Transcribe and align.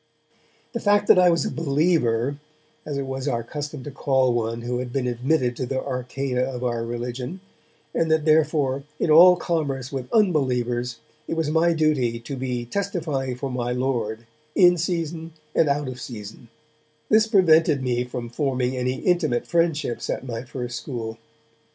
The 0.73 0.79
fact 0.79 1.05
that 1.09 1.19
I 1.19 1.29
was 1.29 1.45
'a 1.45 1.51
believer', 1.51 2.39
as 2.87 2.97
it 2.97 3.05
was 3.05 3.27
our 3.27 3.43
custom 3.43 3.83
to 3.83 3.91
call 3.91 4.33
one 4.33 4.63
who 4.63 4.79
had 4.79 4.91
been 4.91 5.05
admitted 5.05 5.55
to 5.57 5.67
the 5.67 5.79
arcana 5.79 6.41
of 6.41 6.63
our 6.63 6.83
religion, 6.83 7.39
and 7.93 8.09
that 8.09 8.25
therefore, 8.25 8.83
in 8.99 9.11
all 9.11 9.35
commerce 9.35 9.91
with 9.91 10.11
'unbelievers', 10.11 10.97
it 11.27 11.35
was 11.37 11.51
my 11.51 11.73
duty 11.73 12.19
to 12.19 12.35
be 12.35 12.65
'testifying 12.65 13.35
for 13.35 13.51
my 13.51 13.73
Lord, 13.73 14.25
in 14.55 14.75
season 14.75 15.33
and 15.53 15.69
out 15.69 15.87
of 15.87 16.01
season' 16.01 16.47
this 17.09 17.27
prevented 17.27 17.83
my 17.83 18.03
forming 18.29 18.75
any 18.75 18.95
intimate 19.01 19.45
friendships 19.45 20.09
at 20.09 20.25
my 20.25 20.41
first 20.41 20.77
school. 20.79 21.19